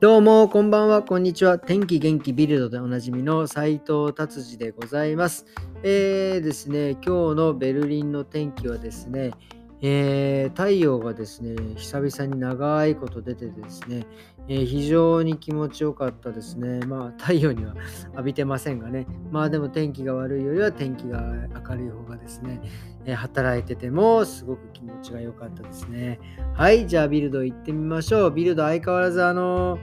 [0.00, 1.58] どうも、こんばんは、こんにちは。
[1.58, 5.44] 天気元気ビルドでおなじみの斎藤達治でございます。
[5.82, 9.32] えーですね、今日のベルリンの天気はですね、
[9.80, 14.06] えー太陽がですね、久々に長いこと出てですね、
[14.48, 16.80] えー非常に気持ちよかったですね。
[16.86, 17.74] まあ、太陽には
[18.12, 21.20] 浴びてませんがね、まあでも天気が悪いよりは天気が
[21.68, 22.60] 明るい方がですね、
[23.04, 26.18] えー働いててもすごく気持ちが良かったですね。
[26.54, 28.30] はい、じゃあビルド行ってみましょう。
[28.30, 29.78] ビルド相変わらずあの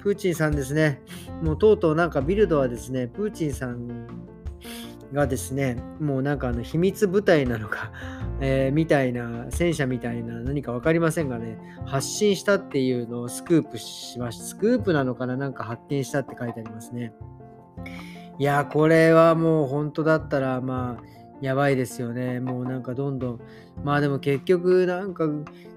[0.00, 1.02] プーチンさんですね。
[1.42, 4.06] もうとうとうなんかビルドはですね、プーチンさん
[5.12, 7.92] がですね、もうなんかあの秘密部隊なのか、
[8.44, 14.44] えーみたいな、戦車みたいな何か分かりませんがね、発信したっていうのをスクープしました。
[14.44, 17.12] スクープなのかななんか発見したって書いてありますね。
[18.40, 21.04] いや、これはもう本当だったら、まあ、
[21.40, 22.40] やばいですよね。
[22.40, 23.40] もうなんかどんどん、
[23.84, 25.28] まあでも結局なんか、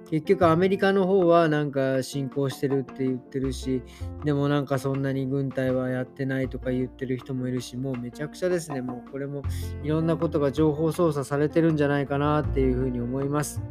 [0.09, 3.81] 結局アメリカの方はなんか侵攻してるって言ってるし、
[4.23, 8.81] でもなんかそんなに軍隊はやってないとか言ってる人もいるし、もうめちゃくちゃですね。
[8.81, 9.41] もうこれも
[9.83, 13.61] いろんなことが情報操作されてるんじゃないかなっていうふうに思います。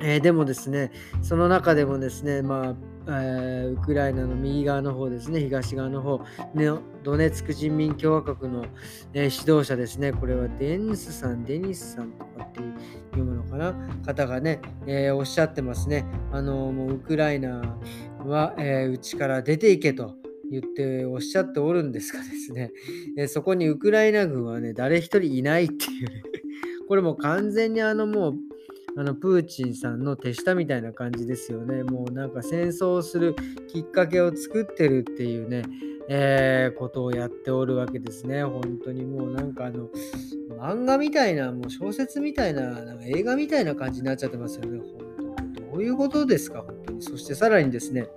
[0.00, 0.90] えーでもですね、
[1.22, 2.74] その中でもですね、まあ、
[3.06, 6.20] えーウクライナの右側の方ですね、東側の方、
[6.54, 6.70] ね、
[7.02, 8.64] ドネツク人民共和国の、
[9.12, 12.74] え指導者ですね、これはデンスさん、デニスさんとかっていう
[13.10, 16.04] 読むのかな、方がね、えーおっしゃってますね。
[16.32, 17.78] あのもうウクライナ
[18.18, 20.14] は、えーうちから出ていけと。
[20.50, 22.70] 言っておっしゃっておるんですがですね、
[23.16, 26.22] えそこにウクライナ軍はね、誰一人いないっていうね、
[26.86, 28.34] これも完全にあのもう
[28.96, 31.82] あのプーチンさんの手下みたいな感じですよね。
[31.82, 33.34] もうなんか戦争する
[33.68, 35.62] きっかけを作ってるっていうね、
[36.08, 38.44] えーことをやっておるわけですね。
[38.44, 39.88] 本当にもうなんかあの
[40.58, 44.78] 漫画みたいな、もう小説みたいな、なんか映画みたいな感じになっちゃってますよね。
[44.78, 47.02] 本当にどういうことですか、本当に。
[47.02, 48.08] そしてさらにですね、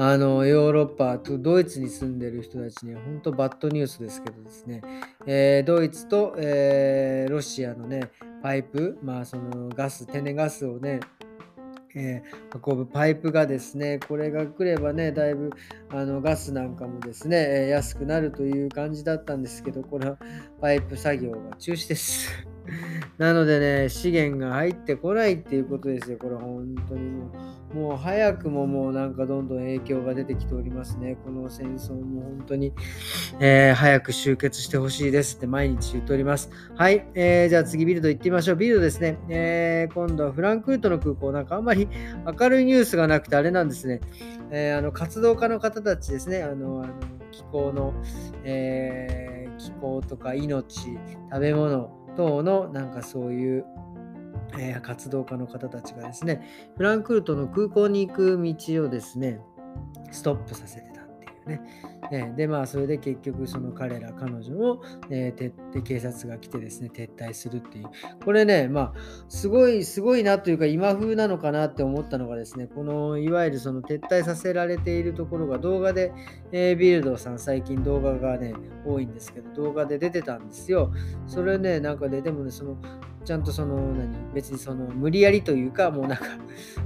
[0.00, 4.80] あのヨーロッパとドイツに住んでる人たちには本当バッドニュースですけどですね、
[5.26, 11.00] えードイツと、えーロシアのね、パイプ、まあそのガス、天然ガスをね、
[11.96, 15.50] えー運ぶパイプがですね、これが来ればね、だいぶ
[15.90, 20.16] あのガスなんかもですね、えー安くなるという感じだったんですけど、これは
[20.60, 22.47] パイプ作業が中止です。
[23.18, 26.18] なのでね、資源が入ってこないっていうことですよ。
[26.18, 27.30] これ本当にも
[27.74, 31.16] う、もう早くももうなんかどんどん影響が出てきておりますね。
[31.24, 32.72] この戦争も本当に、
[33.40, 36.50] えー早く終結してほしいですって毎日言っております。
[36.74, 38.56] はい、えーじゃあ次ビルド行ってみましょう。
[38.56, 41.88] ビルドですね、えー今度はフランクフルトの空港、なんかあんまり
[42.38, 44.00] 明るいニュースがなくてあれなんですね。
[44.50, 46.92] えーあの活動家の方たちですね、あのあの
[47.30, 47.92] 気候の、
[48.44, 49.28] えー
[49.58, 50.96] 気候とか命、
[51.30, 53.64] 食べ物等のなんかそういう、
[54.58, 56.42] え活動家の方たちがですね、
[56.76, 59.40] フランクフルトの空港に行く道をですね、
[60.10, 60.87] ストップさせて
[61.48, 61.60] ね。
[62.12, 67.86] ねで、まあ、それで結局、その彼ら、彼女を、えー撤で警察が来てですね、撤退するっていう。
[68.24, 68.92] これね、まあ、
[69.28, 76.12] すごい、すごいなというか、今風なのかなって思ったのがですね、この、いわゆるその撤退させられているところが動画で、
[76.52, 78.54] えービルドさん、最近動画がね、
[78.86, 80.92] 多いんですけど、動画で出てたんですよ。
[81.26, 82.76] それね、なんかね、でもね、その、
[83.24, 86.24] ちゃんとその、何、別にその、無理やりというか、もうなんか、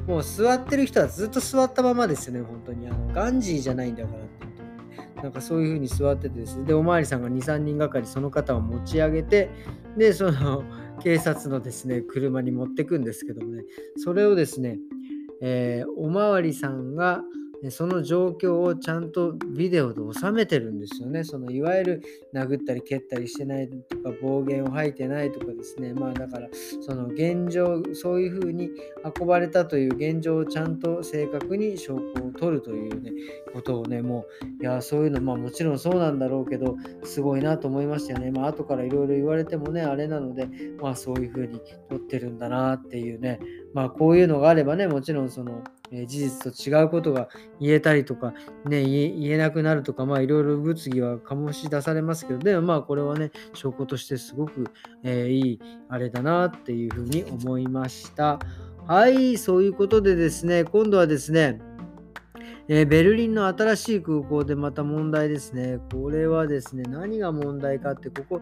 [0.06, 2.88] もう座ってる人はずっと座ったままですよね、本当に。
[2.88, 4.51] あのガンジーじゃないんだからって。
[5.22, 6.64] なんかそういう風に座っててですね。
[6.64, 9.50] で、おまわりさんが2、3人がかりその方を持ち上げて、
[9.96, 10.64] で、その
[11.02, 13.64] 警察のですね、車に持ってくんですけどもね、
[13.96, 14.78] それをですね、
[15.40, 17.22] えーおまわりさんが、
[17.62, 21.24] ねその状況をちゃんとビデオで収めてるんですよね。
[21.24, 22.02] そのいわゆる
[22.34, 25.94] 殴ったり蹴ったりしてないとか暴言を吐いてないとかですね。
[25.94, 26.48] まあだから
[26.80, 28.70] その現状、そういうふうに
[29.18, 33.12] 運ばれたという現状をちゃんと正確に証拠を取るというね、
[33.52, 34.26] ことをね、も
[34.60, 38.30] う、いや、そういうの、まあもちろんそうなんだろうけど、すごいなと思いましたよね。
[38.30, 40.48] まあ後からいろいろ言われてもね、あれなので、
[40.80, 43.40] まあそういうふうに取ってるんだなっていうね、
[43.74, 45.62] まあこういうのがあればね、もちろんその、
[45.94, 47.28] え事実と違うことが
[47.60, 48.32] 言えたりとか、
[48.64, 54.64] ね、言え言えなくなるとか、まあいろいろ物議は醸し出されますけど、でもまあこれはね、証拠としてすごく、
[55.02, 58.38] えーいいあれだなっていうふうに思いました。
[58.86, 61.60] はい、そういうことでですね、今度はですね、
[62.68, 65.78] えーベルリンの新しい空港でまた問題ですね。
[65.92, 68.40] これはですね、何が問題かって、ここ、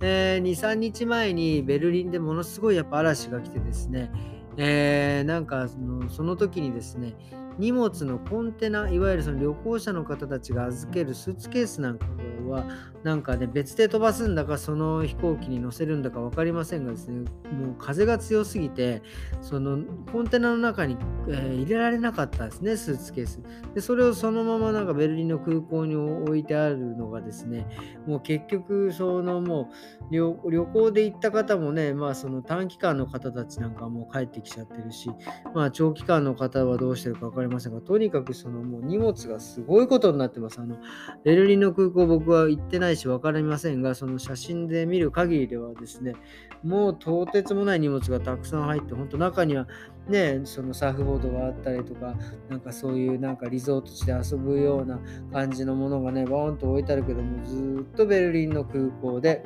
[0.00, 4.12] えー2、3日前にベルリンでものすごいやっぱ嵐が来てですね、
[4.56, 7.14] えーなんかそのその時にですね、
[7.58, 12.06] 荷物のコンテナいわゆるその旅行者の方たちが預けるスーツケースなんか
[12.48, 12.66] は
[13.02, 19.02] なんかね別で飛ばすんだかその飛行機に乗せるんだか分かりませんがですねもう風が強すぎて
[19.40, 20.96] そのコンテナの中に、
[21.28, 23.40] えー、入れられなかったですねスーツケース。
[23.74, 27.66] でそれをそのままなんかベルリンの空港に置いてあるのがですね
[28.06, 29.70] もう結局そのも
[30.10, 35.10] う旅行で行った方もねまあその短期間の方たちなんかもう帰ってきちゃってるし
[35.54, 40.60] まあ長期間の方はどうしてるか分かりませんがとにかくそのもう荷物がすごいことになってます。
[40.60, 40.76] あの
[41.24, 46.14] ベルリンの空港僕は行ってないし分かりませんがその写真で見る限りではですね
[46.62, 49.66] もうとてつもない荷物がたくさん入って本当中には
[50.08, 52.14] ね、そのサーフボードがあったりとか、
[52.48, 54.98] なんかそういうなんかリゾート地で遊ぶような
[55.32, 59.44] 感じのものがね、バーンと置いてあるけども、ずっとベルリンの空港で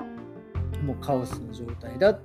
[0.83, 2.21] もうカオスの状態だと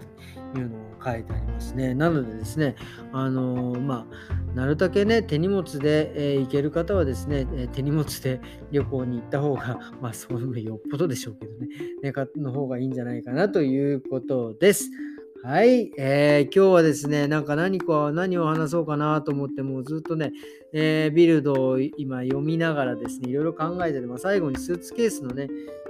[0.57, 1.93] いうのを書いてありますね。
[1.93, 2.75] なのでですね、
[3.11, 8.41] あのー、まあ、なるだけね、手荷物で、えー、行ける方はですね、えー、手荷物で
[8.71, 11.67] 旅行に行った方が、 まあ、そういうのよっぽどでしょうけどね、
[12.03, 14.89] ねの方がいいんじゃないかなということです。
[15.43, 20.33] はい、えー、今日はですね、なんか何か、何を話そうかなと思って、もうずっとね、
[20.71, 25.47] えー、ビルドを今読みながらですね、いろいろ考えてて、まあ、最後にスーツケースのね、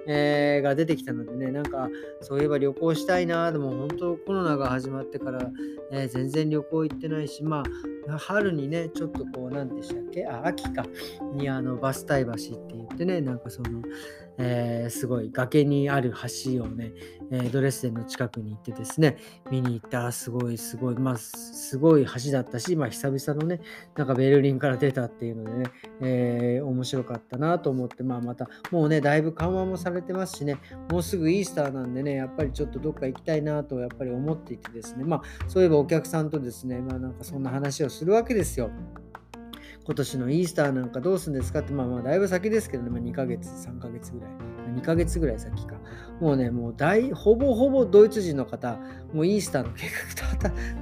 [0.07, 1.89] えー、が出てきたのでね、なんか、
[2.21, 5.51] そういえば旅行したいな、でも本当コロナが始まってから、
[5.91, 7.63] えー、全然旅行行ってないし、まあ、
[8.17, 10.27] 春にね、ちょっとこう、何でしたっけ？
[10.27, 10.85] あ、秋か、
[11.33, 13.81] にあの、バスタイ橋って言ってね、なんかその、
[14.37, 16.91] えー、すごい崖にある橋をね、
[17.31, 19.17] え、ドレスデンの近くに行ってですね、
[19.49, 20.01] 見に行った。
[20.01, 23.61] ら、すごいすごい、まあ、すごい橋だったし、まあ、久々のね、
[23.95, 25.63] なんかベルリンから出たっていうのでね、
[26.01, 30.57] えー、面白かったなと思って、まあ、また、もうね、だいぶ緩和もされてますしね、
[30.89, 38.71] もうすぐイースターなんでね、やっぱりちょっとどっか行きたいなと、やっぱり思っていてですね、まあ、そういえばお客さんとですね、まあ、なんかそんな話をするわけですよ。
[39.83, 44.29] 今年のイースターなんかどうするんですかって、まあまあだいぶ先ですけどね、まあ、2ヶ月、3ヶ月ぐらい。
[44.75, 45.75] 2ヶ月ぐらい先か。
[46.19, 48.79] もうね、もう大、ほぼほぼドイツ人の方、
[49.11, 49.87] もうイースターの計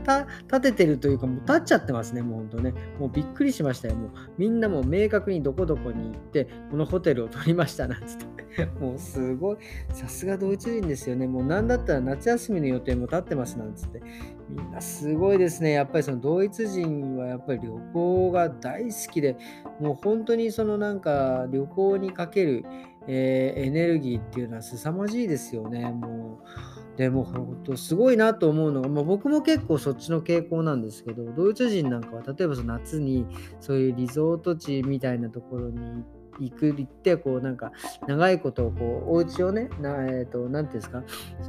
[0.07, 2.73] 画立ててるというか、もう立っちゃってますね、もうほんとね。
[2.99, 3.95] もうびっくりしましたよ。
[3.95, 8.38] もうみんなもう明確にどこどこに行って、このホテルを取りましたなんつって。
[8.65, 9.57] もうすごい、
[9.93, 11.27] さすがドイツ人ですよね。
[11.27, 14.01] もうなんだったら夏休みの予定も立ってますなんつって。
[14.49, 15.71] みんなすごいですね。
[15.71, 19.37] やっぱりそのドイツ人はやっぱり旅行が大好きで、
[19.79, 22.65] もう本当にそのなんか旅行にかける、
[23.07, 25.91] えー、エネルギーっていうのは凄まじいですよね。
[25.91, 33.25] もうでも本当すごいなと思うのが、まあ、僕も結構そっちの傾向なんですけどドイツ人なんかは例えばその夏に
[33.61, 37.71] そういうリゾート地みたいなところに行って、行くってこうなんか
[38.07, 41.03] 長いことをこうお家をねなえっ、ー、と何ていうんですか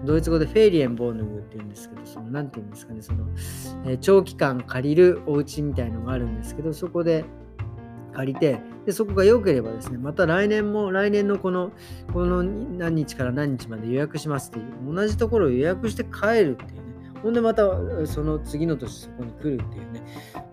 [0.04, 3.26] ドイツ語でフェイリエンボーヌグっていうんですけどその何ていうんですかねその、
[3.86, 7.24] えー、長期間借りるお家みたいのがあるんですけどそこで
[8.12, 11.70] 借りてでそこが良ければですねまた来年も来年のこの
[12.12, 16.89] この何日から何日まで予約しますっていう同じところを予約して帰るっていうね
[17.22, 17.68] ほんでまた
[18.06, 20.02] その次の年そこに来るっていうね、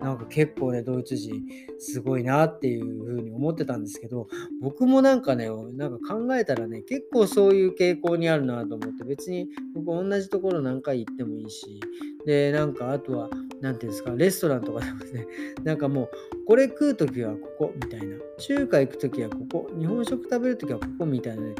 [0.00, 1.42] なんか結構ね、ドイツ人
[1.78, 4.28] すごいなっていうふうに思ってたんですけど、
[4.60, 11.80] 僕もなんかね、なんか考えたらね、結構そういう傾向にあるなと思って、別に僕同じところ何回行ってもいいし、
[12.26, 13.30] で、なんかあとは、
[13.60, 15.26] 何ていうんですか、レストランとかでもね、
[15.64, 16.08] なんかもう、
[16.46, 21.54] これ食うときはここみたいな、中華行くときはここ、日本食食べるときはここみたいなね、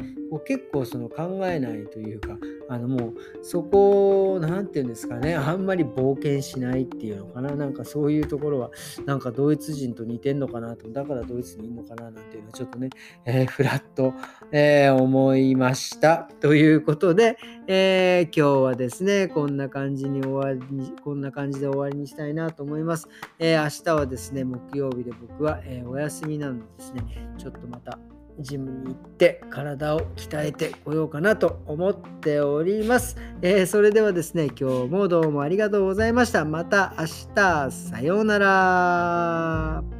[0.45, 2.37] 結構その考えないというか、
[2.69, 8.69] あのもうそこを、何て言うんですかね、あんまり冒険しないっていうのかな、なんかそういうところは、
[9.07, 12.89] なんかドイツ人と似てんのかなと、だからドイツにいるのかななんていうのはちょっとね、
[13.25, 14.13] えー、ふらっと、
[14.51, 16.29] えー、思いました。
[16.39, 23.07] ということで、えー、今日はですね、こんな感じに終わりに、こんな感じで終わりにしたいなと思います。
[23.39, 27.97] え明日はですね、木曜日で僕は、えお休みなのでですね、ちょっとまた
[28.39, 33.15] ジムに行って体を鍛えてこようかなと思っております。
[33.41, 36.45] えー、それではですね、今日もどうもありがとうございました。
[36.45, 39.98] また明日、さようなら。